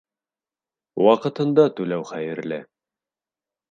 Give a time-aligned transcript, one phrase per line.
[1.09, 2.63] Ваҡытында түләү хәйерле